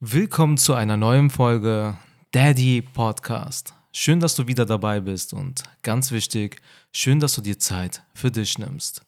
[0.00, 1.98] Willkommen zu einer neuen Folge
[2.30, 3.74] Daddy Podcast.
[3.90, 8.30] Schön, dass du wieder dabei bist und ganz wichtig, schön, dass du dir Zeit für
[8.30, 9.04] dich nimmst.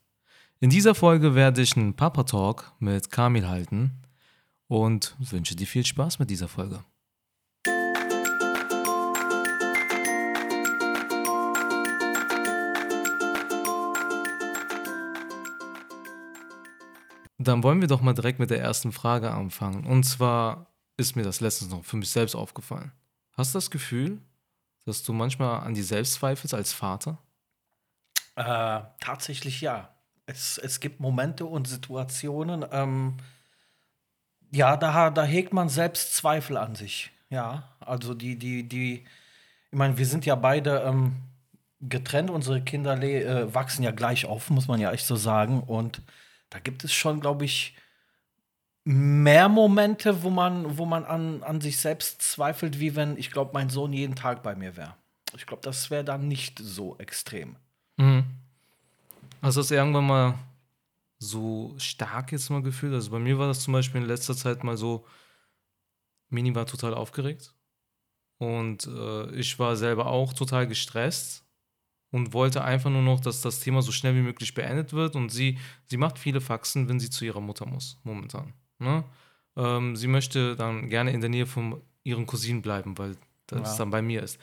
[0.59, 4.03] In dieser Folge werde ich einen Papa Talk mit Kamil halten
[4.67, 6.83] und wünsche dir viel Spaß mit dieser Folge.
[17.39, 19.87] Dann wollen wir doch mal direkt mit der ersten Frage anfangen.
[19.87, 20.70] Und zwar,
[21.01, 22.93] ist mir das letztens noch für mich selbst aufgefallen.
[23.37, 24.21] Hast du das Gefühl,
[24.85, 27.19] dass du manchmal an dir selbst zweifelst als Vater?
[28.37, 29.95] Äh, tatsächlich ja.
[30.27, 33.17] Es, es gibt Momente und Situationen, ähm,
[34.53, 37.11] ja, da, da hegt man selbst Zweifel an sich.
[37.31, 39.05] Ja, also die, die, die,
[39.71, 41.17] ich meine, wir sind ja beide ähm,
[41.81, 45.63] getrennt, unsere Kinder äh, wachsen ja gleich auf, muss man ja echt so sagen.
[45.63, 46.03] Und
[46.51, 47.77] da gibt es schon, glaube ich,
[48.85, 53.51] mehr Momente, wo man, wo man an, an sich selbst zweifelt, wie wenn, ich glaube,
[53.53, 54.95] mein Sohn jeden Tag bei mir wäre.
[55.37, 57.57] Ich glaube, das wäre dann nicht so extrem.
[57.97, 58.25] Mhm.
[59.41, 60.35] Also hast du irgendwann mal
[61.19, 62.95] so stark jetzt mal gefühlt?
[62.95, 65.07] Also bei mir war das zum Beispiel in letzter Zeit mal so,
[66.31, 67.55] Mini war total aufgeregt
[68.39, 71.45] und äh, ich war selber auch total gestresst
[72.11, 75.31] und wollte einfach nur noch, dass das Thema so schnell wie möglich beendet wird und
[75.31, 78.55] sie, sie macht viele Faxen, wenn sie zu ihrer Mutter muss, momentan.
[78.81, 79.05] Ne?
[79.57, 83.79] Ähm, sie möchte dann gerne in der Nähe von ihren Cousinen bleiben, weil das ja.
[83.79, 84.39] dann bei mir ist.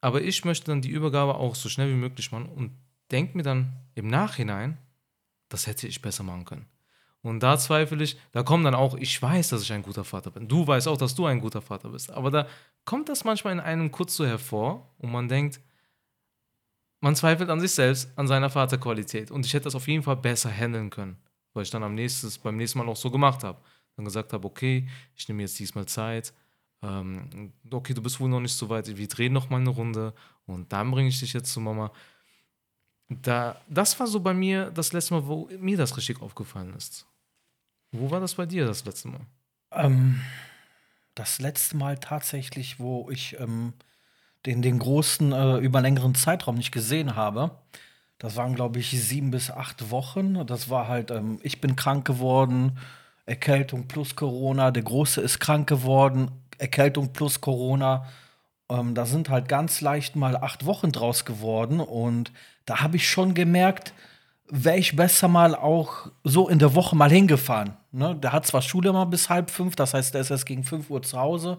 [0.00, 2.72] Aber ich möchte dann die Übergabe auch so schnell wie möglich machen und
[3.10, 4.78] denke mir dann im Nachhinein,
[5.48, 6.66] das hätte ich besser machen können.
[7.22, 10.30] Und da zweifle ich, da kommt dann auch, ich weiß, dass ich ein guter Vater
[10.30, 10.48] bin.
[10.48, 12.10] Du weißt auch, dass du ein guter Vater bist.
[12.10, 12.46] Aber da
[12.86, 15.60] kommt das manchmal in einem kurz so hervor und man denkt,
[17.00, 19.30] man zweifelt an sich selbst, an seiner Vaterqualität.
[19.30, 21.18] Und ich hätte das auf jeden Fall besser handeln können
[21.52, 23.60] weil ich dann am nächsten, beim nächsten Mal auch so gemacht habe.
[23.96, 26.32] Dann gesagt habe, okay, ich nehme jetzt diesmal Zeit.
[26.82, 30.14] Ähm, okay, du bist wohl noch nicht so weit, wir drehen noch mal eine Runde
[30.46, 31.92] und dann bringe ich dich jetzt zu Mama.
[33.08, 37.06] Da, das war so bei mir das letzte Mal, wo mir das richtig aufgefallen ist.
[37.92, 39.20] Wo war das bei dir das letzte Mal?
[39.72, 40.20] Ähm,
[41.14, 43.74] das letzte Mal tatsächlich, wo ich ähm,
[44.46, 47.58] den, den großen äh, über längeren Zeitraum nicht gesehen habe.
[48.20, 50.46] Das waren, glaube ich, sieben bis acht Wochen.
[50.46, 52.78] Das war halt, ähm, ich bin krank geworden,
[53.24, 54.70] Erkältung plus Corona.
[54.70, 58.04] Der Große ist krank geworden, Erkältung plus Corona.
[58.68, 61.80] Ähm, da sind halt ganz leicht mal acht Wochen draus geworden.
[61.80, 62.30] Und
[62.66, 63.94] da habe ich schon gemerkt,
[64.50, 67.78] wäre ich besser mal auch so in der Woche mal hingefahren.
[67.90, 68.16] Ne?
[68.16, 70.90] Der hat zwar Schule mal bis halb fünf, das heißt, der ist erst gegen fünf
[70.90, 71.56] Uhr zu Hause,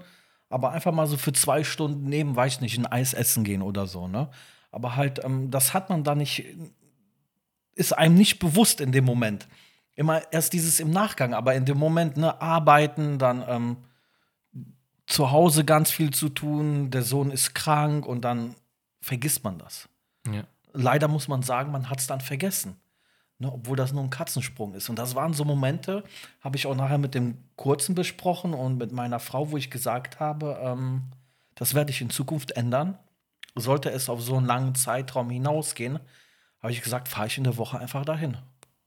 [0.47, 3.87] aber einfach mal so für zwei Stunden neben, weiß nicht, ein Eis essen gehen oder
[3.87, 4.07] so.
[4.07, 4.29] Ne?
[4.71, 6.45] Aber halt, ähm, das hat man da nicht,
[7.75, 9.47] ist einem nicht bewusst in dem Moment.
[9.95, 13.77] Immer erst dieses im Nachgang, aber in dem Moment, ne, arbeiten, dann ähm,
[15.05, 18.55] zu Hause ganz viel zu tun, der Sohn ist krank und dann
[19.01, 19.89] vergisst man das.
[20.31, 20.43] Ja.
[20.73, 22.77] Leider muss man sagen, man hat es dann vergessen.
[23.39, 24.87] Ne, obwohl das nur ein Katzensprung ist.
[24.87, 26.03] Und das waren so Momente,
[26.41, 30.19] habe ich auch nachher mit dem Kurzen besprochen und mit meiner Frau, wo ich gesagt
[30.19, 31.11] habe, ähm,
[31.55, 32.99] das werde ich in Zukunft ändern
[33.55, 35.99] sollte es auf so einen langen Zeitraum hinausgehen,
[36.61, 38.37] habe ich gesagt, fahre ich in der Woche einfach dahin.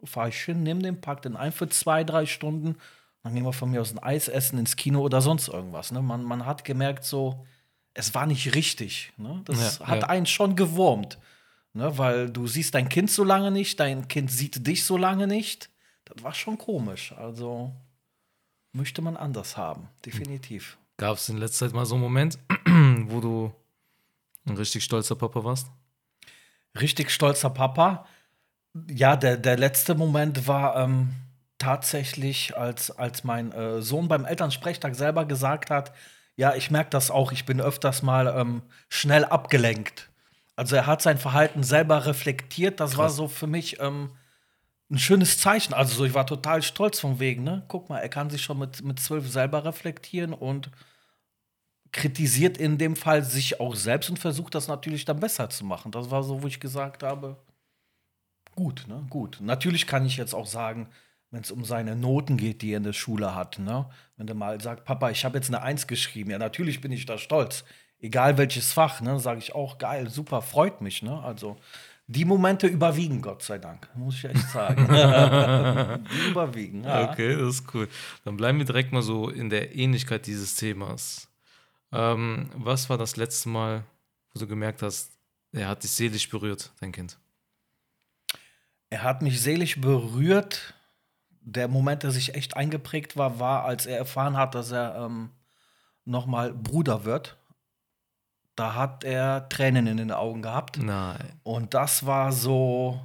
[0.05, 2.77] Fahre ich hin, nehme den, pack den ein für zwei, drei Stunden,
[3.23, 5.93] dann gehen wir von mir aus ein Eis essen, ins Kino oder sonst irgendwas.
[5.93, 6.03] Ne?
[6.03, 7.45] Man, man hat gemerkt, so,
[7.95, 9.13] es war nicht richtig.
[9.17, 9.41] Ne?
[9.47, 10.09] Das ja, hat ja.
[10.09, 11.19] einen schon gewurmt.
[11.73, 11.97] Ne?
[11.97, 15.71] Weil du siehst dein Kind so lange nicht, dein Kind sieht dich so lange nicht.
[16.05, 17.13] Das war schon komisch.
[17.13, 17.73] Also
[18.73, 20.77] möchte man anders haben, definitiv.
[20.99, 22.39] Gab es in letzter Zeit mal so einen Moment,
[23.07, 23.53] wo du
[24.47, 25.69] ein richtig stolzer Papa warst?
[26.81, 28.07] Richtig stolzer Papa.
[28.91, 31.15] Ja, der, der letzte Moment war ähm,
[31.59, 35.93] tatsächlich, als, als mein äh, Sohn beim Elternsprechtag selber gesagt hat,
[36.37, 40.11] ja, ich merke das auch, ich bin öfters mal ähm, schnell abgelenkt.
[40.57, 42.81] Also er hat sein Verhalten selber reflektiert.
[42.81, 42.99] Das Krass.
[42.99, 44.11] war so für mich ähm,
[44.91, 45.75] ein schönes Zeichen.
[45.75, 47.45] Also so, ich war total stolz vom Wegen.
[47.45, 47.65] Ne?
[47.69, 50.71] Guck mal, er kann sich schon mit, mit zwölf selber reflektieren und
[51.95, 55.93] kritisiert in dem Fall sich auch selbst und versucht das natürlich dann besser zu machen.
[55.93, 57.37] Das war so, wo ich gesagt habe,
[58.57, 59.39] gut, ne, gut.
[59.41, 60.89] Natürlich kann ich jetzt auch sagen,
[61.31, 63.89] wenn es um seine Noten geht, die er in der Schule hat, ne?
[64.17, 67.07] Wenn er mal sagt, Papa, ich habe jetzt eine Eins geschrieben, ja, natürlich bin ich
[67.07, 67.65] da stolz.
[68.01, 71.23] Egal welches Fach, ne, sage ich auch, geil, super, freut mich, ne?
[71.23, 71.57] Also
[72.09, 74.87] die Momente überwiegen, Gott sei Dank, muss ich echt sagen.
[76.13, 77.11] die überwiegen, ja.
[77.11, 77.89] Okay, das ist cool.
[78.25, 81.29] Dann bleiben wir direkt mal so in der Ähnlichkeit dieses Themas.
[81.95, 83.85] Ähm, was war das letzte Mal,
[84.33, 85.13] wo du gemerkt hast,
[85.53, 87.19] er hat dich seelisch berührt, dein Kind?
[88.91, 90.75] Er hat mich seelisch berührt.
[91.47, 95.31] der Moment, der sich echt eingeprägt war, war, als er erfahren hat, dass er ähm,
[96.05, 97.37] nochmal Bruder wird.
[98.57, 100.79] Da hat er Tränen in den Augen gehabt.
[100.79, 101.39] Nein.
[101.43, 103.01] Und das war so,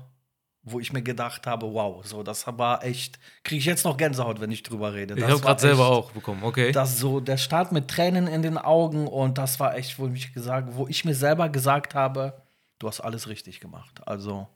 [0.71, 4.39] wo ich mir gedacht habe, wow, so das war echt, kriege ich jetzt noch Gänsehaut,
[4.41, 5.13] wenn ich drüber rede.
[5.13, 6.71] Ich Das habe war gerade selber auch bekommen, okay.
[6.71, 10.33] Das so, der Start mit Tränen in den Augen und das war echt, wo ich,
[10.33, 12.41] gesagt, wo ich mir selber gesagt habe,
[12.79, 14.01] du hast alles richtig gemacht.
[14.07, 14.47] Also,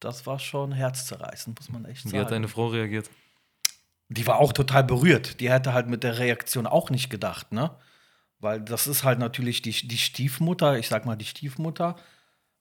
[0.00, 2.30] das war schon herzzerreißend, muss man echt Wie hat sagen.
[2.30, 3.08] deine Frau reagiert?
[4.08, 5.40] Die war auch total berührt.
[5.40, 7.70] Die hätte halt mit der Reaktion auch nicht gedacht, ne?
[8.40, 11.96] Weil das ist halt natürlich die, die Stiefmutter, ich sag mal die Stiefmutter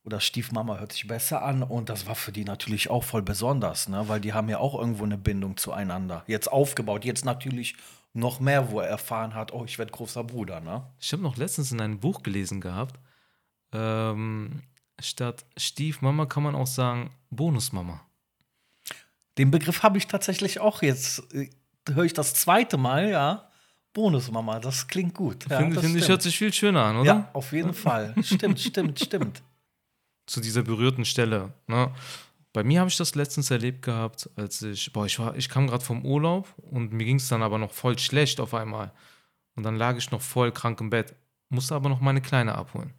[0.03, 3.87] oder Stiefmama hört sich besser an und das war für die natürlich auch voll besonders,
[3.87, 4.07] ne?
[4.07, 6.23] Weil die haben ja auch irgendwo eine Bindung zueinander.
[6.27, 7.75] Jetzt aufgebaut, jetzt natürlich
[8.13, 10.83] noch mehr, wo er erfahren hat, oh, ich werde großer Bruder, ne?
[10.99, 12.99] Ich habe noch letztens in einem Buch gelesen gehabt,
[13.73, 14.63] ähm,
[14.99, 18.01] statt Stiefmama kann man auch sagen Bonusmama.
[19.37, 21.49] Den Begriff habe ich tatsächlich auch jetzt, äh,
[21.87, 23.47] höre ich das zweite Mal, ja.
[23.93, 25.49] Bonusmama, das klingt gut.
[25.49, 27.05] Ja, Finde das find ich, hört sich viel schöner an, oder?
[27.05, 28.15] Ja, auf jeden Fall.
[28.23, 29.41] Stimmt, stimmt, stimmt.
[30.31, 31.53] Zu dieser berührten Stelle.
[31.67, 31.91] Ne?
[32.53, 35.67] Bei mir habe ich das letztens erlebt gehabt, als ich, boah, ich war, ich kam
[35.67, 38.93] gerade vom Urlaub und mir ging es dann aber noch voll schlecht auf einmal.
[39.55, 41.13] Und dann lag ich noch voll krank im Bett,
[41.49, 42.93] musste aber noch meine Kleine abholen.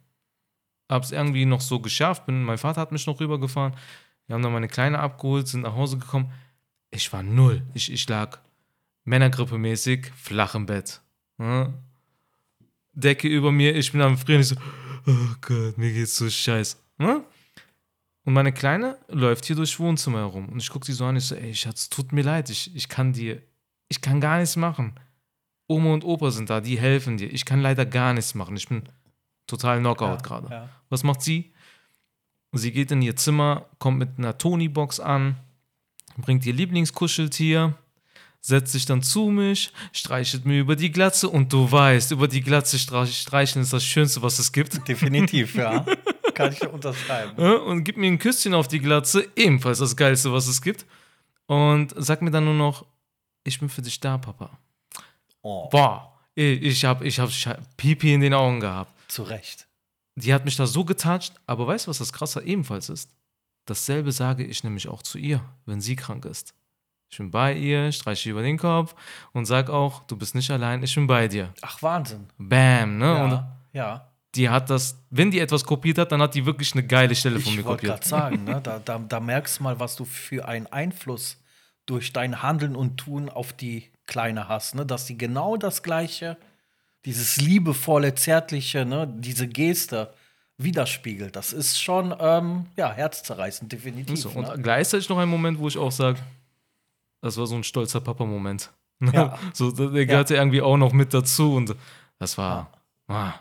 [0.87, 3.75] Hab's irgendwie noch so geschafft, bin, mein Vater hat mich noch rübergefahren.
[4.27, 6.31] Wir haben dann meine Kleine abgeholt, sind nach Hause gekommen.
[6.91, 7.63] Ich war null.
[7.73, 8.37] Ich, ich lag
[9.05, 11.01] Männergrippe-mäßig flach im Bett.
[11.39, 11.73] Ne?
[12.91, 14.55] Decke über mir, ich bin am Frieren, ich so,
[15.07, 16.82] oh Gott, mir geht's so scheiße.
[16.97, 17.23] Ne?
[18.25, 20.47] Und meine Kleine läuft hier durchs Wohnzimmer herum.
[20.49, 22.87] Und ich gucke sie so an, ich so, ey, Schatz, tut mir leid, ich, ich
[22.87, 23.41] kann dir,
[23.89, 24.97] ich kann gar nichts machen.
[25.67, 27.31] Oma und Opa sind da, die helfen dir.
[27.31, 28.55] Ich kann leider gar nichts machen.
[28.55, 28.83] Ich bin
[29.47, 30.47] total Knockout Ja, gerade.
[30.49, 30.69] ja.
[30.89, 31.51] Was macht sie?
[32.53, 35.35] Sie geht in ihr Zimmer, kommt mit einer Tony-Box an,
[36.17, 37.75] bringt ihr Lieblingskuscheltier,
[38.41, 42.41] setzt sich dann zu mich, streichelt mir über die Glatze und du weißt, über die
[42.41, 44.87] Glatze streich- streicheln ist das Schönste, was es gibt.
[44.87, 45.83] Definitiv, ja.
[46.33, 47.35] Kann ich unterschreiben.
[47.37, 50.85] Und gibt mir ein Küsschen auf die Glatze, ebenfalls das Geilste, was es gibt.
[51.45, 52.85] Und sagt mir dann nur noch,
[53.43, 54.49] ich bin für dich da, Papa.
[55.41, 57.29] Oh, Boah, ich hab, ich hab
[57.77, 58.91] Pipi in den Augen gehabt.
[59.11, 59.67] zu Recht.
[60.15, 63.09] Die hat mich da so getatscht, aber weißt du, was das Krasse ebenfalls ist?
[63.65, 66.53] Dasselbe sage ich nämlich auch zu ihr, wenn sie krank ist.
[67.09, 68.95] Ich bin bei ihr, streiche über den Kopf
[69.33, 71.53] und sag auch, du bist nicht allein, ich bin bei dir.
[71.61, 72.27] Ach, Wahnsinn.
[72.37, 73.23] Bam, ne?
[73.23, 74.09] Und Ja, ja.
[74.35, 77.39] Die hat das, wenn die etwas kopiert hat, dann hat die wirklich eine geile Stelle
[77.39, 78.09] von mir Ich wollte gerade kopiert.
[78.09, 78.61] sagen, ne?
[78.63, 81.37] da, da, da merkst du mal, was du für einen Einfluss
[81.85, 84.75] durch dein Handeln und Tun auf die Kleine hast.
[84.75, 84.85] Ne?
[84.85, 86.37] Dass sie genau das Gleiche,
[87.05, 89.07] dieses liebevolle, zärtliche, ne?
[89.07, 90.13] diese Geste
[90.57, 91.35] widerspiegelt.
[91.35, 94.17] Das ist schon ähm, ja, herzzerreißend, definitiv.
[94.17, 94.55] So, und ne?
[94.61, 96.19] gleichzeitig noch ein Moment, wo ich auch sage,
[97.21, 98.71] das war so ein stolzer Papa-Moment.
[98.99, 99.37] Ja.
[99.53, 101.75] so, der gehörte irgendwie auch noch mit dazu und
[102.19, 102.71] das war.
[103.07, 103.33] Ah.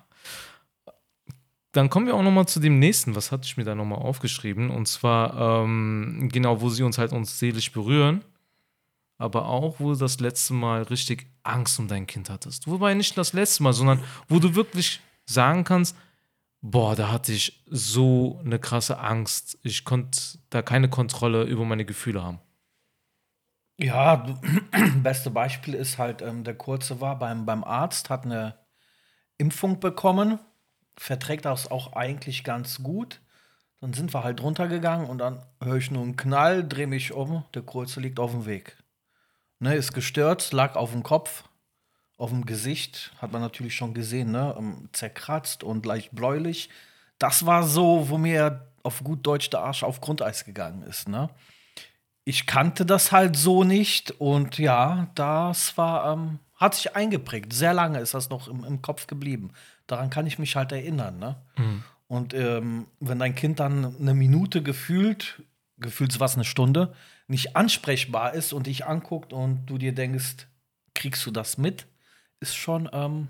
[1.72, 3.16] Dann kommen wir auch noch mal zu dem nächsten.
[3.16, 4.70] Was hatte ich mir da noch mal aufgeschrieben?
[4.70, 8.24] Und zwar ähm, genau, wo sie uns halt uns seelisch berühren,
[9.19, 12.66] aber auch, wo du das letzte Mal richtig Angst um dein Kind hattest.
[12.69, 15.96] Wobei nicht das letzte Mal, sondern wo du wirklich sagen kannst,
[16.60, 19.58] boah, da hatte ich so eine krasse Angst.
[19.62, 20.20] Ich konnte
[20.50, 22.38] da keine Kontrolle über meine Gefühle haben.
[23.78, 24.38] Ja, du-
[25.02, 28.58] beste Beispiel ist halt, ähm, der Kurze war beim, beim Arzt, hat eine
[29.38, 30.38] Impfung bekommen,
[30.96, 33.20] verträgt das auch eigentlich ganz gut.
[33.80, 37.44] Dann sind wir halt runtergegangen und dann höre ich nur einen Knall, drehe mich um,
[37.54, 38.76] der Kurze liegt auf dem Weg.
[39.58, 41.44] Ne, ist gestürzt, lag auf dem Kopf,
[42.16, 46.68] auf dem Gesicht, hat man natürlich schon gesehen, ne, ähm, zerkratzt und leicht bläulich.
[47.18, 51.30] Das war so, wo mir auf gut Deutsch der Arsch auf Grundeis gegangen ist, ne
[52.25, 57.52] ich kannte das halt so nicht und ja, das war, ähm, hat sich eingeprägt.
[57.52, 59.52] Sehr lange ist das noch im, im Kopf geblieben.
[59.86, 61.36] Daran kann ich mich halt erinnern, ne?
[62.06, 65.42] Und ähm, wenn dein Kind dann eine Minute gefühlt,
[65.78, 66.94] gefühlt was eine Stunde,
[67.26, 70.46] nicht ansprechbar ist und dich anguckt und du dir denkst,
[70.94, 71.86] kriegst du das mit,
[72.40, 73.28] ist schon ähm,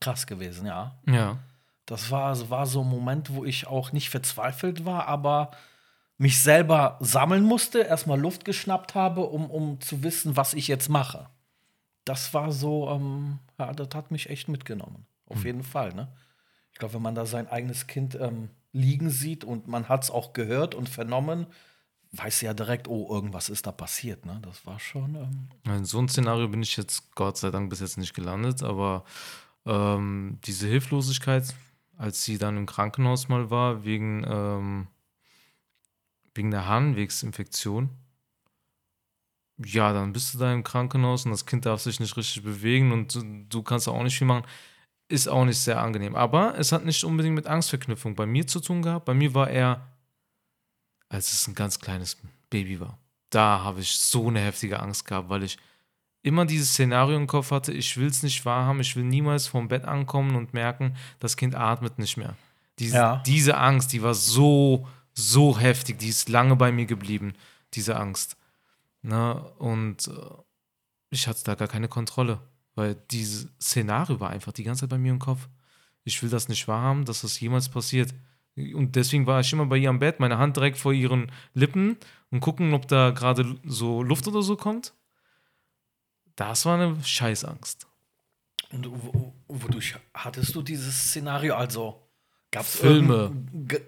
[0.00, 0.98] krass gewesen, ja.
[1.06, 1.38] Ja.
[1.86, 5.50] Das war, war so ein Moment, wo ich auch nicht verzweifelt war, aber
[6.16, 10.88] mich selber sammeln musste, erstmal Luft geschnappt habe, um, um zu wissen, was ich jetzt
[10.88, 11.28] mache.
[12.04, 15.06] Das war so, ähm, ja, das hat mich echt mitgenommen.
[15.26, 16.12] Auf jeden Fall, ne?
[16.72, 20.10] Ich glaube, wenn man da sein eigenes Kind ähm, liegen sieht und man hat es
[20.10, 21.46] auch gehört und vernommen,
[22.12, 24.40] weiß ja direkt, oh, irgendwas ist da passiert, ne?
[24.42, 25.14] Das war schon.
[25.14, 28.62] Ähm, In so ein Szenario bin ich jetzt Gott sei Dank bis jetzt nicht gelandet,
[28.62, 29.04] aber
[29.66, 31.54] ähm, diese Hilflosigkeit,
[31.96, 34.88] als sie dann im Krankenhaus mal war, wegen, ähm,
[36.34, 37.90] wegen der Harnwegsinfektion,
[39.64, 42.90] ja, dann bist du da im Krankenhaus und das Kind darf sich nicht richtig bewegen
[42.90, 44.44] und du, du kannst auch nicht viel machen.
[45.14, 46.16] Ist auch nicht sehr angenehm.
[46.16, 49.04] Aber es hat nicht unbedingt mit Angstverknüpfung bei mir zu tun gehabt.
[49.04, 49.86] Bei mir war er,
[51.08, 52.16] als es ein ganz kleines
[52.50, 52.98] Baby war.
[53.30, 55.56] Da habe ich so eine heftige Angst gehabt, weil ich
[56.22, 59.68] immer dieses Szenario im Kopf hatte, ich will es nicht wahrhaben, ich will niemals vom
[59.68, 62.34] Bett ankommen und merken, das Kind atmet nicht mehr.
[62.80, 63.22] Diese, Ja.
[63.26, 67.34] diese Angst, die war so, so heftig, die ist lange bei mir geblieben,
[67.74, 68.36] diese Angst.
[69.02, 70.12] Na, und äh,
[71.10, 72.40] ich hatte da gar keine Kontrolle,
[72.74, 75.48] weil dieses Szenario war einfach die ganze Zeit bei mir im Kopf.
[76.04, 78.14] Ich will das nicht wahrhaben, dass das jemals passiert.
[78.56, 81.96] Und deswegen war ich immer bei ihr am Bett, meine Hand direkt vor ihren Lippen
[82.30, 84.94] und gucken, ob da gerade so Luft oder so kommt.
[86.36, 87.86] Das war eine Scheißangst.
[88.70, 91.54] Und wo, wodurch hattest du dieses Szenario?
[91.54, 92.00] Also
[92.50, 93.32] gab es Filme.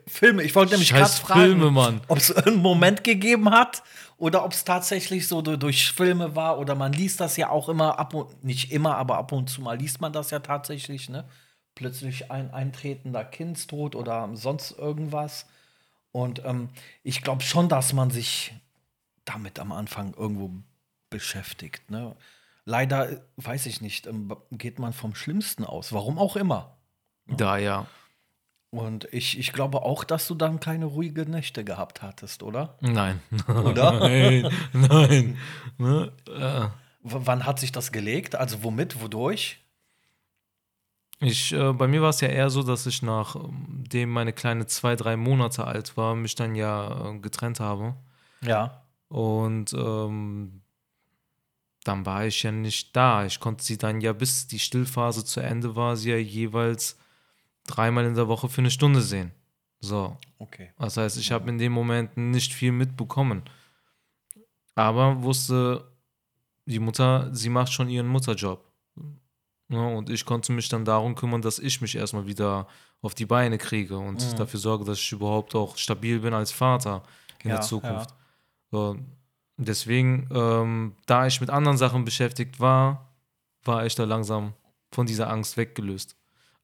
[0.06, 0.42] Filme.
[0.42, 1.62] Ich wollte nämlich gerade fragen,
[2.08, 3.82] ob es einen Moment gegeben hat
[4.18, 7.68] oder ob es tatsächlich so du- durch Filme war oder man liest das ja auch
[7.68, 11.08] immer ab und nicht immer, aber ab und zu mal liest man das ja tatsächlich,
[11.08, 11.24] ne?
[11.74, 15.46] Plötzlich ein eintretender Kindstod oder sonst irgendwas.
[16.10, 16.70] Und ähm,
[17.02, 18.54] ich glaube schon, dass man sich
[19.26, 20.50] damit am Anfang irgendwo
[21.10, 21.90] beschäftigt.
[21.90, 22.16] Ne?
[22.64, 25.92] Leider, äh, weiß ich nicht, ähm, geht man vom Schlimmsten aus.
[25.92, 26.78] Warum auch immer.
[27.26, 27.86] Da ja.
[28.76, 32.76] Und ich, ich glaube auch, dass du dann keine ruhige Nächte gehabt hattest, oder?
[32.80, 33.20] Nein.
[33.48, 33.92] Oder?
[34.00, 35.38] nein, nein.
[35.78, 36.12] Ne?
[36.28, 36.68] Äh,
[37.02, 38.34] wann hat sich das gelegt?
[38.34, 39.60] Also womit, wodurch?
[41.20, 44.96] Ich, äh, bei mir war es ja eher so, dass ich nachdem meine Kleine zwei,
[44.96, 47.94] drei Monate alt war, mich dann ja äh, getrennt habe.
[48.42, 48.82] Ja.
[49.08, 50.60] Und ähm,
[51.84, 53.24] dann war ich ja nicht da.
[53.24, 56.98] Ich konnte sie dann ja, bis die Stillphase zu Ende war, sie ja jeweils
[57.66, 59.32] dreimal in der Woche für eine Stunde sehen.
[59.80, 60.16] So.
[60.38, 60.72] Okay.
[60.78, 63.42] Das heißt, ich habe in dem Moment nicht viel mitbekommen.
[64.74, 65.90] Aber wusste
[66.66, 68.64] die Mutter, sie macht schon ihren Mutterjob.
[69.68, 72.68] Ja, und ich konnte mich dann darum kümmern, dass ich mich erstmal wieder
[73.02, 74.36] auf die Beine kriege und Mhm.
[74.36, 77.02] dafür sorge, dass ich überhaupt auch stabil bin als Vater
[77.42, 78.10] in Ja, der Zukunft.
[78.70, 78.96] So,
[79.56, 83.12] deswegen, ähm, da ich mit anderen Sachen beschäftigt war,
[83.64, 84.52] war ich da langsam
[84.92, 86.16] von dieser Angst weggelöst.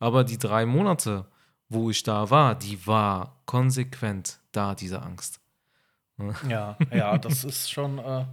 [0.02, 1.26] Aber die drei Monate,
[1.68, 5.38] wo ich da war, die war konsequent da, diese Angst.
[6.48, 8.00] Ja, ja, das ist schon.
[8.00, 8.24] Äh,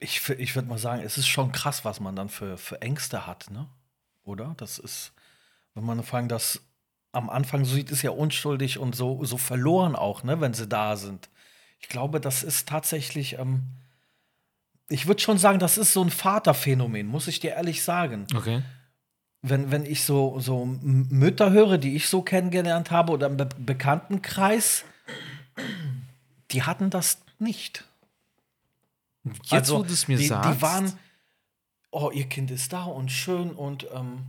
[0.00, 3.28] ich ich würde mal sagen, es ist schon krass, was man dann für, für Ängste
[3.28, 3.68] hat, ne?
[4.24, 4.54] Oder?
[4.56, 5.12] Das ist,
[5.74, 6.60] wenn man allem das
[7.12, 10.66] am Anfang so sieht, ist ja unschuldig und so, so verloren auch, ne, wenn sie
[10.66, 11.30] da sind.
[11.78, 13.38] Ich glaube, das ist tatsächlich.
[13.38, 13.68] Ähm,
[14.88, 18.26] ich würde schon sagen, das ist so ein Vaterphänomen, muss ich dir ehrlich sagen.
[18.34, 18.64] Okay.
[19.46, 23.46] Wenn, wenn ich so, so Mütter höre, die ich so kennengelernt habe oder im Be
[23.58, 24.84] Bekanntenkreis,
[26.50, 27.84] die hatten das nicht.
[29.44, 30.50] Jetzt, wo du es mir Also, die, sagst.
[30.50, 30.98] Die waren,
[31.90, 34.22] oh, ihr Kind ist da und schön und ähm,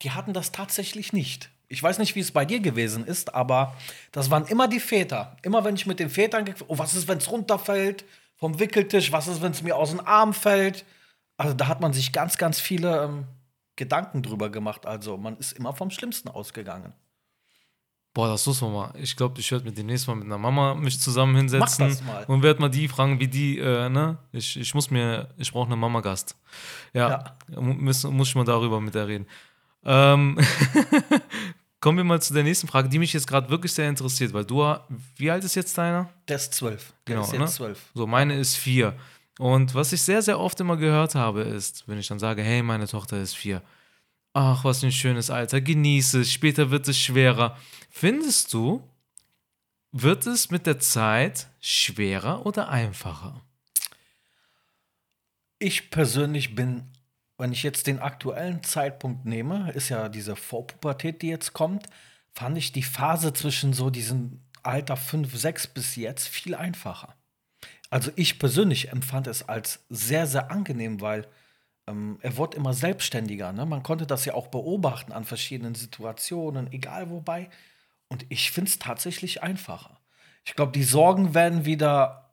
[0.00, 1.50] die hatten das tatsächlich nicht.
[1.68, 3.76] Ich weiß nicht, wie es bei dir gewesen ist, aber
[4.12, 5.36] das waren immer die Väter.
[5.42, 9.28] Immer wenn ich mit den Vätern, oh, was ist, wenn es runterfällt vom Wickeltisch, was
[9.28, 10.86] ist, wenn es mir aus dem Arm fällt.
[11.36, 13.26] Also da hat man sich ganz, ganz viele ähm,
[13.78, 14.84] Gedanken drüber gemacht.
[14.84, 16.92] Also man ist immer vom Schlimmsten ausgegangen.
[18.14, 18.92] Boah, das muss man mal.
[18.96, 22.60] Ich glaube, ich werde mit demnächst mal mit einer Mama mich zusammen hinsetzen und werde
[22.60, 24.18] mal die fragen, wie die, äh, ne?
[24.32, 26.34] Ich, ich muss mir, ich brauche einen Mama-Gast.
[26.92, 29.26] Ja, mu- Muss, muss ich mal darüber mit der reden.
[29.84, 30.36] Ähm,
[31.80, 34.44] kommen wir mal zu der nächsten Frage, die mich jetzt gerade wirklich sehr interessiert, weil
[34.44, 34.64] du,
[35.16, 36.08] wie alt ist jetzt deiner?
[36.26, 36.92] Der ist zwölf.
[37.06, 37.46] Der Genau, ist jetzt ne?
[37.46, 37.82] zwölf.
[37.94, 38.94] So, meine ist vier.
[39.38, 42.62] Und was ich sehr, sehr oft immer gehört habe, ist, wenn ich dann sage, hey,
[42.62, 43.62] meine Tochter ist vier.
[44.34, 47.56] Ach, was ein schönes Alter, genieße es, später wird es schwerer.
[47.88, 48.82] Findest du,
[49.92, 53.40] wird es mit der Zeit schwerer oder einfacher?
[55.60, 56.84] Ich persönlich bin,
[57.36, 61.86] wenn ich jetzt den aktuellen Zeitpunkt nehme, ist ja diese Vorpubertät, die jetzt kommt,
[62.32, 67.17] fand ich die Phase zwischen so diesem Alter 5, 6 bis jetzt viel einfacher.
[67.90, 71.26] Also ich persönlich empfand es als sehr, sehr angenehm, weil
[71.86, 73.52] ähm, er wurde immer selbstständiger.
[73.52, 73.66] Ne?
[73.66, 77.48] Man konnte das ja auch beobachten an verschiedenen Situationen, egal wobei.
[78.08, 79.98] Und ich finde es tatsächlich einfacher.
[80.44, 82.30] Ich glaube, die Sorgen werden wieder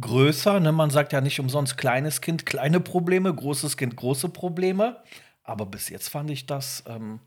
[0.00, 0.60] größer.
[0.60, 0.72] Ne?
[0.72, 5.02] Man sagt ja nicht umsonst kleines Kind, kleine Probleme, großes Kind, große Probleme.
[5.42, 7.20] Aber bis jetzt fand ich das ähm,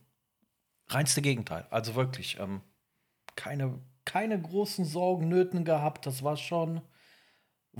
[0.90, 1.66] reinste Gegenteil.
[1.70, 2.62] Also wirklich ähm,
[3.36, 6.06] keine, keine großen Sorgen, Nöten gehabt.
[6.06, 6.82] Das war schon,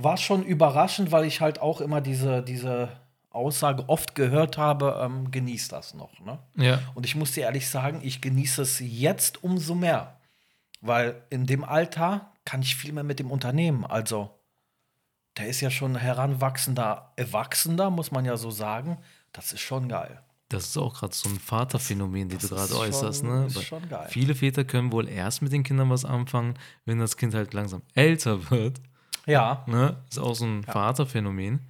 [0.00, 2.88] war schon überraschend, weil ich halt auch immer diese, diese
[3.30, 6.18] Aussage oft gehört habe, ähm, genieß das noch.
[6.20, 6.38] Ne?
[6.56, 6.80] Ja.
[6.94, 10.16] Und ich muss dir ehrlich sagen, ich genieße es jetzt umso mehr.
[10.80, 13.84] Weil in dem Alter kann ich viel mehr mit dem Unternehmen.
[13.84, 14.30] Also,
[15.36, 18.98] der ist ja schon heranwachsender Erwachsener, muss man ja so sagen.
[19.32, 20.22] Das ist schon geil.
[20.48, 23.24] Das ist auch gerade so ein Vaterphänomen, die Das du gerade ist schon- äußerst.
[23.24, 23.46] Ne?
[23.46, 24.06] ist schon geil.
[24.10, 26.54] Viele Väter können wohl erst mit den Kindern was anfangen,
[26.86, 28.80] wenn das Kind halt langsam älter wird.
[29.28, 29.96] Ja, Ne?
[30.08, 31.68] Ist auch so ein Vaterphänomen.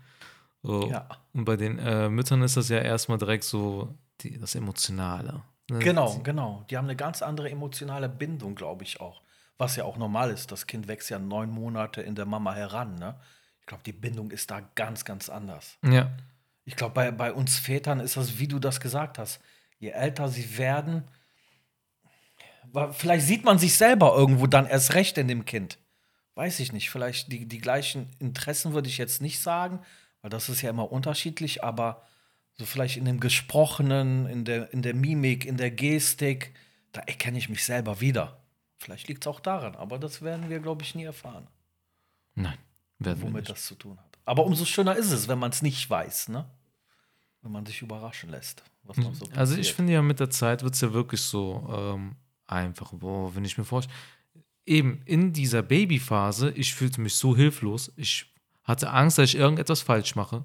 [0.63, 0.91] So.
[0.91, 1.09] Ja.
[1.33, 5.43] Und bei den äh, Müttern ist das ja erstmal direkt so die, das Emotionale.
[5.71, 5.79] Ne?
[5.81, 6.65] genau, genau.
[6.71, 9.23] Die haben eine ganz andere emotionale Bindung, glaube ich auch.
[9.59, 10.51] Was ja auch normal ist.
[10.53, 12.95] Das Kind wächst ja neun Monate in der Mama heran.
[12.95, 13.19] Ne?
[13.61, 15.79] Ich glaube, die Bindung ist da ganz, ganz anders.
[15.85, 16.11] Ja.
[16.65, 19.41] Ich glaube, bei, bei uns Vätern ist das, wie du das gesagt hast.
[19.79, 21.05] Je älter sie werden,
[22.93, 25.79] vielleicht sieht man sich selber irgendwo dann erst recht in dem Kind.
[26.39, 26.89] Weiß ich nicht.
[26.89, 29.81] Vielleicht die, die gleichen Interessen würde ich jetzt nicht sagen,
[30.23, 32.05] weil das ist ja immer unterschiedlich, aber
[32.55, 36.55] so vielleicht in dem Gesprochenen, in der, in der Mimik, in der Gestik,
[36.93, 38.41] da erkenne ich mich selber wieder.
[38.77, 41.49] Vielleicht liegt es auch daran, aber das werden wir, glaube ich, nie erfahren,
[42.37, 42.57] Nein.
[43.01, 43.51] Werden wir womit nicht.
[43.51, 44.19] das zu tun hat.
[44.25, 46.49] Aber umso schöner ist es, wenn man es nicht weiß, ne?
[47.43, 49.77] Wenn man sich überraschen lässt, was noch so Also ich passiert.
[49.77, 52.15] finde ja mit der Zeit wird es ja wirklich so ähm,
[52.47, 53.97] einfach, boah, wenn ich mir vorstelle,
[54.69, 58.27] eben in dieser Babyphase, ich fühlte mich so hilflos, ich
[58.65, 60.45] hatte Angst, dass ich irgendetwas falsch mache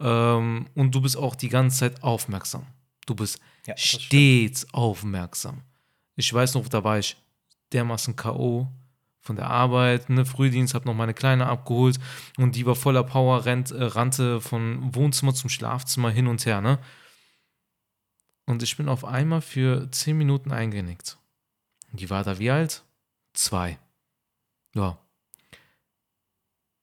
[0.00, 2.66] ähm, und du bist auch die ganze Zeit aufmerksam.
[3.06, 4.02] Du bist Ja, das stimmt.
[4.04, 5.62] stets aufmerksam.
[6.16, 7.16] Ich weiß noch, da war ich
[7.72, 8.68] dermaßen K.O.
[9.20, 11.98] von der Arbeit, ne, Frühdienst, hab noch meine Kleine abgeholt
[12.38, 16.60] und die war voller Power, rennt, äh, rannte von Wohnzimmer zum Schlafzimmer hin und her,
[16.60, 16.78] ne?
[18.46, 21.18] Und ich bin auf einmal für zehn Minuten eingenickt.
[21.92, 22.82] Die war da wie alt?
[23.38, 23.78] Zwei.
[24.74, 24.98] Ja.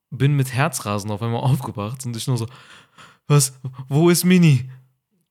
[0.09, 2.47] Bin mit Herzrasen auf einmal aufgewacht und ich nur so,
[3.27, 3.59] was,
[3.89, 4.69] wo ist Mini?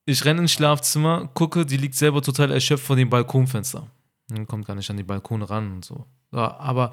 [0.05, 3.89] Ich renne ins Schlafzimmer, gucke, die liegt selber total erschöpft vor dem Balkonfenster.
[4.29, 6.05] Und kommt gar nicht an die Balkone ran und so.
[6.31, 6.91] Ja, aber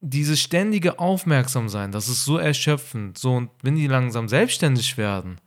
[0.00, 3.18] dieses ständige Aufmerksamsein, das ist so erschöpfend.
[3.18, 5.42] So, und wenn die langsam selbstständig werden,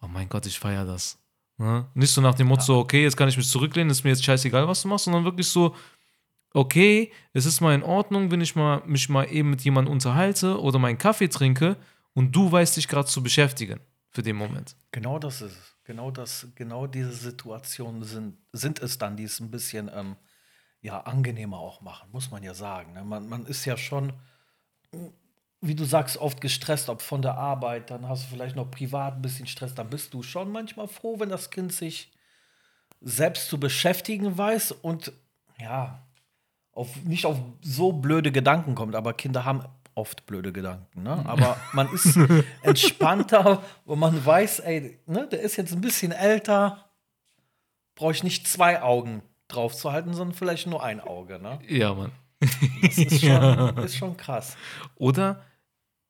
[0.00, 1.18] oh mein Gott, ich feiere das.
[1.58, 1.88] Ne?
[1.94, 4.24] Nicht so nach dem Motto, so, okay, jetzt kann ich mich zurücklehnen, ist mir jetzt
[4.24, 5.74] scheißegal, was du machst, sondern wirklich so,
[6.54, 10.60] okay, es ist mal in Ordnung, wenn ich mal, mich mal eben mit jemandem unterhalte
[10.60, 11.76] oder meinen Kaffee trinke
[12.14, 14.76] und du weißt dich gerade zu beschäftigen für den Moment.
[14.90, 15.72] Genau das ist es.
[15.84, 20.16] Genau das, genau diese Situationen sind, sind es dann, die es ein bisschen ähm,
[20.80, 22.92] ja, angenehmer auch machen, muss man ja sagen.
[22.92, 23.04] Ne?
[23.04, 24.12] Man, man ist ja schon,
[25.60, 29.14] wie du sagst, oft gestresst, ob von der Arbeit, dann hast du vielleicht noch privat
[29.14, 32.12] ein bisschen Stress, dann bist du schon manchmal froh, wenn das Kind sich
[33.00, 35.12] selbst zu beschäftigen weiß und
[35.58, 36.06] ja,
[36.72, 39.62] auf, nicht auf so blöde Gedanken kommt, aber Kinder haben
[39.94, 41.24] oft blöde Gedanken, ne?
[41.26, 42.18] Aber man ist
[42.62, 46.90] entspannter, wo man weiß, ey, ne, der ist jetzt ein bisschen älter,
[47.94, 51.58] brauche ich nicht zwei Augen drauf zu halten, sondern vielleicht nur ein Auge, ne?
[51.68, 52.12] Ja, Mann.
[52.82, 54.56] Das ist schon, ist schon krass.
[54.96, 55.44] Oder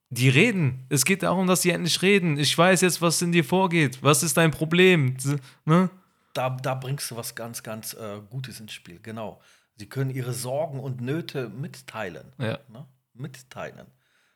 [0.09, 0.85] die reden.
[0.89, 2.37] Es geht darum, dass sie endlich reden.
[2.37, 4.01] Ich weiß jetzt, was in dir vorgeht.
[4.01, 5.17] Was ist dein Problem?
[5.65, 5.89] Ne?
[6.33, 9.41] Da, da bringst du was ganz, ganz äh, Gutes ins Spiel, genau.
[9.75, 12.33] Sie können ihre Sorgen und Nöte mitteilen.
[12.37, 12.59] Ja.
[12.69, 12.87] ne?
[13.13, 13.87] mitteilen.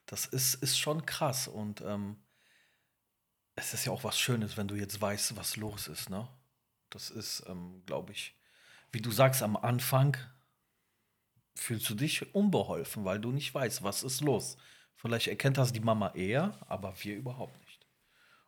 [0.05, 2.17] Das ist, ist schon krass und ähm,
[3.55, 6.09] es ist ja auch was Schönes, wenn du jetzt weißt, was los ist.
[6.09, 6.27] Ne?
[6.89, 8.35] Das ist, ähm, glaube ich,
[8.91, 10.15] wie du sagst, am Anfang
[11.55, 14.57] fühlst du dich unbeholfen, weil du nicht weißt, was ist los.
[14.95, 17.85] Vielleicht erkennt das die Mama eher, aber wir überhaupt nicht.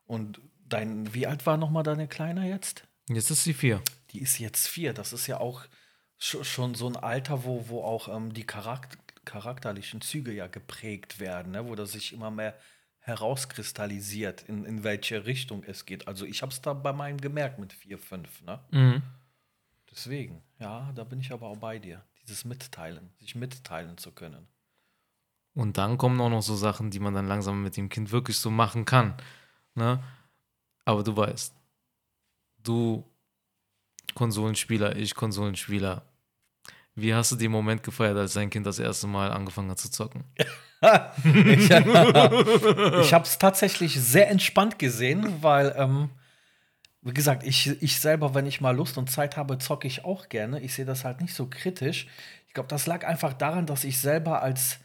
[0.06, 2.88] Und dein, wie alt war nochmal deine Kleine jetzt?
[3.08, 3.82] Jetzt ist sie vier.
[4.12, 4.94] Die ist jetzt vier.
[4.94, 5.66] Das ist ja auch
[6.20, 11.52] schon so ein Alter, wo, wo auch ähm, die Charakter charakterlichen Züge ja geprägt werden,
[11.52, 11.68] ne?
[11.68, 12.58] wo das sich immer mehr
[13.00, 16.08] herauskristallisiert, in, in welche Richtung es geht.
[16.08, 18.42] Also ich habe es da bei meinem gemerkt mit vier, fünf.
[18.42, 18.60] Ne?
[18.72, 19.04] Mhm.
[19.92, 22.04] Deswegen, ja, da bin ich aber auch bei dir.
[22.24, 24.48] Dieses Mitteilen, sich mitteilen zu können.
[25.54, 28.38] Und dann kommen auch noch so Sachen, die man dann langsam mit dem Kind wirklich
[28.38, 29.16] so machen kann.
[29.76, 30.04] Ne?
[30.86, 31.54] Aber du weißt,
[32.64, 33.04] du
[34.16, 36.04] Konsolenspieler, ich Konsolenspieler.
[37.02, 39.92] Wie hast du den Moment gefeiert, als dein Kind das erste Mal angefangen hat zu
[39.92, 40.24] zocken?
[40.38, 41.72] ich ich
[43.14, 46.10] habe es tatsächlich sehr entspannt gesehen, weil, ähm,
[47.02, 50.30] wie gesagt, ich, ich selber, wenn ich mal Lust und Zeit habe, zocke ich auch
[50.30, 50.62] gerne.
[50.62, 52.08] Ich sehe das halt nicht so kritisch.
[52.48, 54.80] Ich glaube, das lag einfach daran, dass ich selber als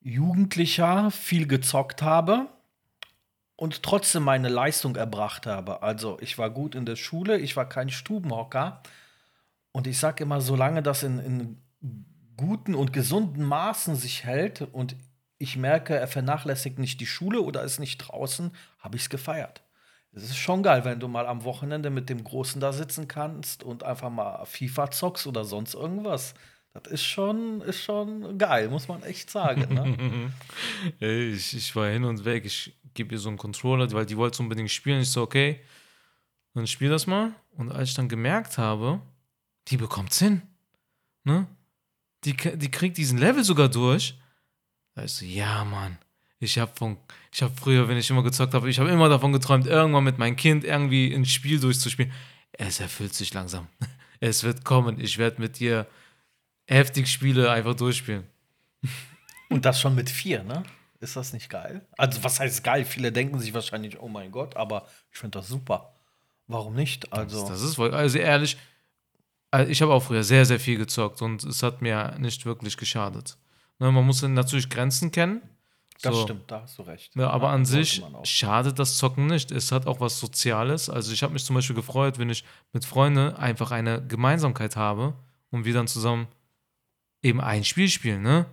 [0.00, 2.48] Jugendlicher viel gezockt habe
[3.56, 5.82] und trotzdem meine Leistung erbracht habe.
[5.82, 8.82] Also ich war gut in der Schule, ich war kein Stubenhocker.
[9.76, 11.58] Und ich sage immer, solange das in, in
[12.38, 14.96] guten und gesunden Maßen sich hält und
[15.36, 19.64] ich merke, er vernachlässigt nicht die Schule oder ist nicht draußen, habe ich es gefeiert.
[20.12, 23.64] Es ist schon geil, wenn du mal am Wochenende mit dem Großen da sitzen kannst
[23.64, 26.32] und einfach mal FIFA zockst oder sonst irgendwas.
[26.72, 29.74] Das ist schon, ist schon geil, muss man echt sagen.
[29.74, 30.32] Ne?
[31.06, 32.46] Ich, ich war hin und weg.
[32.46, 35.02] Ich gebe ihr so einen Controller, weil die wollte unbedingt spielen.
[35.02, 35.60] Ich so, okay,
[36.54, 37.34] dann spiel das mal.
[37.58, 39.02] Und als ich dann gemerkt habe,
[39.68, 40.42] die bekommt's hin.
[41.24, 41.46] Ne?
[42.24, 44.18] Die, die kriegt diesen Level sogar durch.
[44.94, 45.98] Da ist so, ja, Mann.
[46.38, 46.98] Ich habe von,
[47.32, 50.18] ich habe früher, wenn ich immer gezockt habe, ich habe immer davon geträumt, irgendwann mit
[50.18, 52.12] meinem Kind irgendwie ein Spiel durchzuspielen.
[52.52, 53.66] Es erfüllt sich langsam.
[54.18, 54.98] Es wird kommen.
[54.98, 55.86] Ich werde mit dir
[56.66, 58.24] heftig Spiele einfach durchspielen.
[59.50, 60.62] Und das schon mit vier, ne?
[61.00, 61.86] Ist das nicht geil?
[61.98, 62.86] Also, was heißt geil?
[62.86, 65.92] Viele denken sich wahrscheinlich, oh mein Gott, aber ich finde das super.
[66.46, 67.12] Warum nicht?
[67.12, 68.56] Also, Das, das ist wohl, also ehrlich,
[69.64, 73.36] ich habe auch früher sehr, sehr viel gezockt und es hat mir nicht wirklich geschadet.
[73.78, 75.42] Ne, man muss natürlich Grenzen kennen.
[76.02, 76.22] das So.
[76.22, 77.14] stimmt, da hast du recht.
[77.14, 79.50] Ja, aber Ja, an sich schadet das Zocken nicht.
[79.50, 80.88] Es hat auch was Soziales.
[80.90, 85.14] Also ich habe mich zum Beispiel gefreut, wenn ich mit Freunden einfach eine Gemeinsamkeit habe
[85.50, 86.26] und wir dann zusammen
[87.22, 88.46] eben ein Spiel spielen, ne?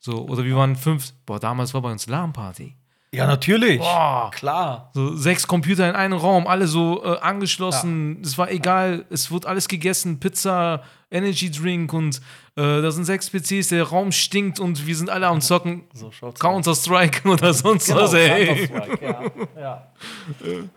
[0.00, 2.76] So, oder wir waren fünf, boah, damals war bei uns LAN-Party.
[3.12, 3.78] Ja, natürlich.
[3.78, 4.30] Boah.
[4.34, 4.90] Klar.
[4.92, 8.20] So sechs Computer in einem Raum, alle so äh, angeschlossen.
[8.22, 12.20] Es war egal, es wurde alles gegessen, Pizza, Energy Drink und
[12.56, 15.84] äh, da sind sechs PCs, der Raum stinkt und wir sind alle am Zocken.
[15.94, 18.66] So Counter-Strike oder sonst Genau, was, ey.
[18.66, 19.52] Counter-Strike, ja.
[19.58, 19.88] ja.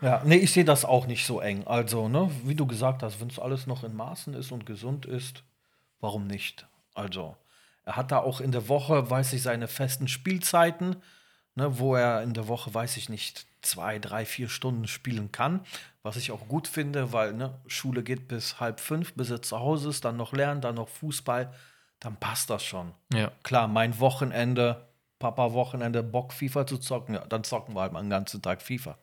[0.00, 0.22] ja.
[0.24, 1.66] Nee, ich sehe das auch nicht so eng.
[1.66, 5.04] Also, ne, wie du gesagt hast, wenn es alles noch in Maßen ist und gesund
[5.04, 5.42] ist,
[6.00, 6.66] warum nicht?
[6.94, 7.36] Also,
[7.84, 10.96] er hat da auch in der Woche, weiß ich, seine festen Spielzeiten,
[11.54, 15.60] ne, wo er in der Woche, weiß ich nicht, zwei, drei, vier Stunden spielen kann.
[16.02, 19.58] Was ich auch gut finde, weil ne, Schule geht bis halb fünf, bis er zu
[19.58, 21.52] Hause ist, dann noch lernen, dann noch Fußball,
[22.00, 22.92] dann passt das schon.
[23.12, 23.30] Ja.
[23.44, 24.88] Klar, mein Wochenende,
[25.20, 28.98] Papa-Wochenende, Bock FIFA zu zocken, ja, dann zocken wir halt mal den ganzen Tag FIFA.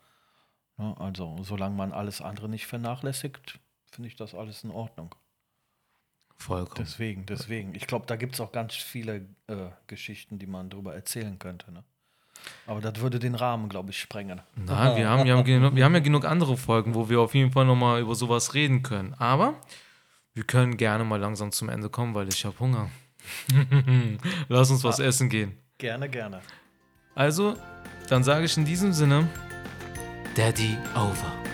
[0.77, 3.59] Ja, also, solange man alles andere nicht vernachlässigt,
[3.91, 5.15] finde ich das alles in Ordnung.
[6.35, 6.85] Vollkommen.
[6.85, 7.75] Deswegen, deswegen.
[7.75, 11.71] Ich glaube, da gibt es auch ganz viele äh, Geschichten, die man darüber erzählen könnte.
[11.71, 11.83] Ne?
[12.67, 14.41] Aber das würde den Rahmen, glaube ich, sprengen.
[14.56, 17.52] Nein, wir haben, wir, haben wir haben ja genug andere Folgen, wo wir auf jeden
[17.52, 19.15] Fall nochmal über sowas reden können.
[19.15, 19.56] Aber
[20.34, 22.89] wir können gerne mal langsam zum Ende kommen, weil ich habe Hunger.
[24.47, 25.58] Lass uns was essen gehen.
[25.78, 26.41] Gerne, gerne.
[27.15, 27.56] Also,
[28.10, 29.28] dann sage ich in diesem Sinne,
[30.36, 31.48] Daddy over.